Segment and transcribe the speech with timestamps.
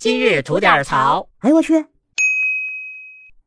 [0.00, 1.28] 今日吐点槽。
[1.40, 1.84] 哎呦我去！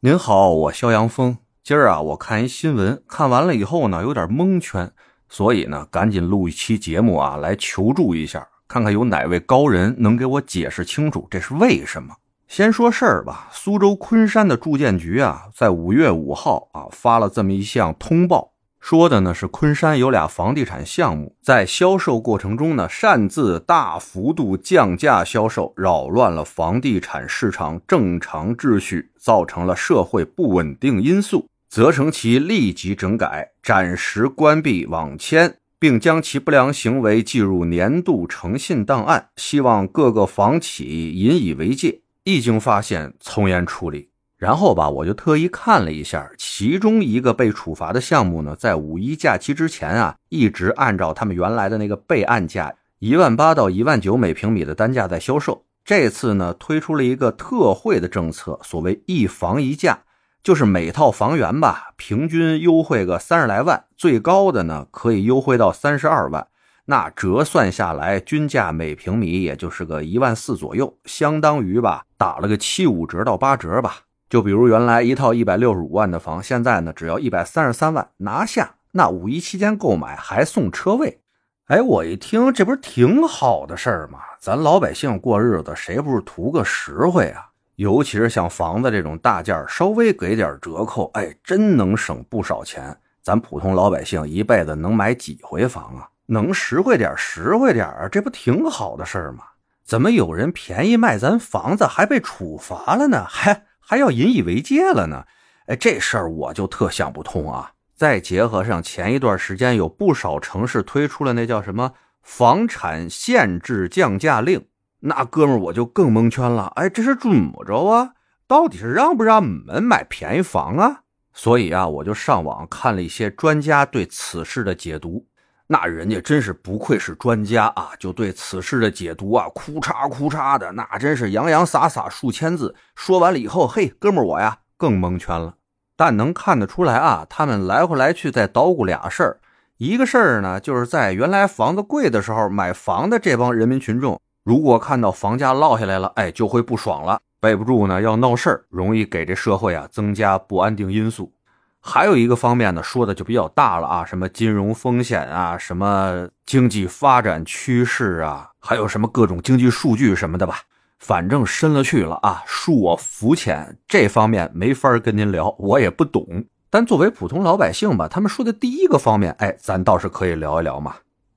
[0.00, 1.38] 您好，我肖阳峰。
[1.62, 4.90] 今儿啊，我看一新闻，看完了以后呢，有点蒙圈，
[5.28, 12.16] 所以呢，赶紧录一期节目啊，来求助一下，看看有哪位高人能给我解释清楚这是为什么。
[12.48, 18.49] 先说事儿吧，苏州昆山的住建局啊，在五月五号啊发了这么一项通报。
[18.80, 44.09] 说的呢是昆山有俩房地产项目在销售过程中呢擅自大幅度降价销售，扰乱了房地产市场正常秩序，造成了社会不稳定因素，责成其立即整改，暂时关闭网签，并将其不良行为记入年度诚信档案，希望各个房企引以为戒，一经发现从严处理。
[44.40, 55.66] 然后吧，我就特意看了一下，其中一个被处罚的项目呢，在五一假期之前啊，一直按照他们原来的那个备案价一万八到一万九每平米的单价在销售。
[55.84, 59.98] 这次呢，推出了一个特惠的政策，所谓一房一价，
[60.42, 66.46] 就是每套房源吧，平均优惠个三十来万，最高的呢可以优惠到三十二万，
[66.86, 73.98] 那折算下来均价每平米也就是个一万四左右，相当于吧打了个七五折到八折吧。
[74.30, 78.76] 就比如原来一套一百六十五万的房，现在呢只要一百三十三万拿下。
[78.92, 81.20] 那五一期间购买还送车位，
[81.66, 84.20] 哎，我一听这不是挺好的事儿吗？
[84.40, 87.48] 咱老百姓过日子谁不是图个实惠啊？
[87.74, 92.96] 尤其是像房子这种大件儿稍微给点折扣，哎，真能省不少钱。
[93.22, 96.08] 咱普通老百姓一辈子能买几回房啊？
[96.26, 99.42] 能实惠点实惠点啊，这不挺好的事儿吗？
[99.84, 103.24] 怎么有人便宜卖咱房子还被处罚了呢？
[103.28, 103.64] 还？
[103.90, 105.24] 还要引以为戒了呢，
[105.66, 107.72] 哎，这事儿我就特想不通啊！
[107.96, 114.64] 再结合上前一段时间有不少城市推出了那叫什么房产限制降价令，
[115.00, 116.70] 那哥们儿我就更蒙圈了。
[116.76, 118.12] 哎，这是怎么着啊？
[118.46, 121.00] 到底是让不让我们买便宜房啊？
[121.32, 125.26] 所以啊，我就上网看了一些专家对此事的解读。
[125.72, 127.90] 那人家真是不愧是专家啊！
[127.96, 132.74] 就对此事的解读啊，哭嚓哭嚓的，那真是洋洋洒洒数千字。
[132.96, 135.54] 说完了以后，嘿，哥们儿我呀更蒙圈了。
[135.96, 139.38] 但能看得出来啊，他们来回来去在捣鼓俩事儿。
[139.76, 151.32] 一个事儿呢，就是在原来房子贵的时候买房的这帮人民群众，如果看到房价落下来了，哎，就会不爽了，备不住呢要闹事儿，容易给这社会啊增加不安定因素。
[151.80, 160.60] 还有一个方面呢，说的就比较大了啊，什么金融风险啊，什么经济发展趋势啊，还有什么各种经济数据什么的吧，
[160.98, 166.44] 反正深了去了啊，恕我肤浅，这方面没法跟您聊，我也不懂。
[166.68, 170.96] 但作为普通老百姓吧，他们说的第一个方面，哎，咱倒是可以聊一聊嘛。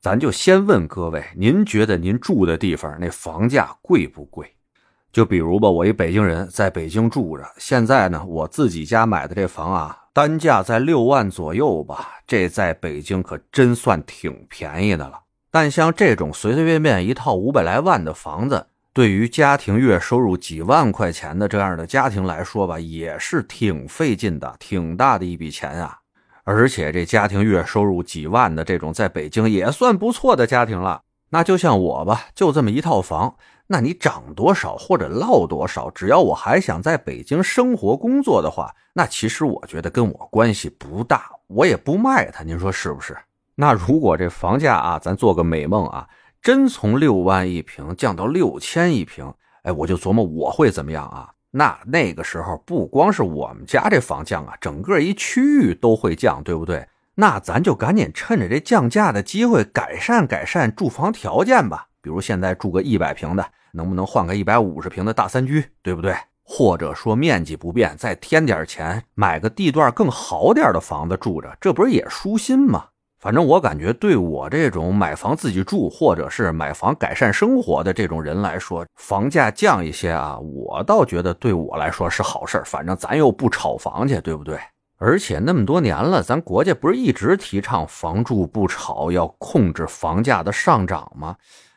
[0.00, 4.54] 咱就先问各位，您觉得您住的地方那房价贵不贵？
[5.14, 9.96] 就比如吧，我一北京人在北京住着，现在呢，我自己家买的这房啊。
[10.12, 15.20] 单价在六万左右吧，这在北京可真算挺便宜的了。
[15.52, 25.96] 但像这种随随便便一套五百来万的房子，对于家庭月收入几万块钱的这样的家庭来说吧，也是挺费劲的，挺大的一笔钱啊。
[26.42, 31.02] 而且这家庭月收入几万的这种，在北京也算不错的家庭了。
[31.30, 33.36] 那就像我吧，就这么一套房。
[33.66, 43.16] 那你涨多少或者落多少，只要我还想在北京生活工作的话，那其实我觉得跟我关系不大，我也不卖它，您说是不是？
[43.54, 46.06] 那如果这房价啊，咱做个美梦啊，
[46.42, 49.32] 真从六万一平降到六千一平，
[49.62, 51.30] 哎，我就琢磨我会怎么样啊？
[51.50, 56.86] 那那个时候不光是我们家这房降啊，整个一区域都会降，对不对？
[57.14, 61.86] 那咱就赶紧趁着这降价的机会改善改善住房条件吧。
[62.04, 63.42] 比如现在住个一百平的，
[63.72, 66.14] 能不能换个一百五十平的大三居，对不对？
[66.42, 72.84] 或者说面积不变，再添点钱买个地段更好点的房子住着，这不是也舒心吗？
[73.18, 84.58] 反正我感觉，对我这种买房自己住，或者是买房改善生活的这种人来说，房价降一些啊，我倒觉得对我来说是好事反正咱又不炒房去，对不对？
[84.98, 91.34] 而且那么多年了，咱国家不是一直提倡房住不炒，要控制房价的上涨吗？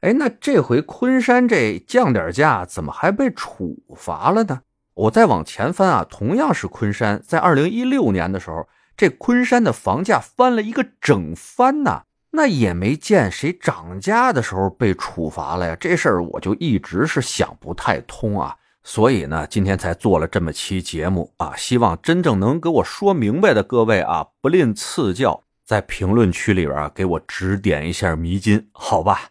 [0.00, 4.60] 哎，那这回昆山这降点价，怎么还被处罚了呢？
[4.94, 15.76] 我再往前翻啊，同样是昆山，在二零一六年的时候，这昆山的房价翻了一个整番呐，那也没见谁涨价的时候被处罚了呀。
[15.78, 18.54] 这事儿我就一直是想不太通啊，
[18.84, 29.30] 所以呢，今天才做了这么期节目啊，希望真正能给我说明白的各位啊，不吝赐教，在评论区里边啊，给我指点一下迷津，好吧？